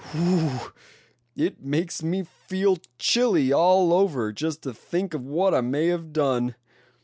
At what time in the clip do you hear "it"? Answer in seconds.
1.35-1.61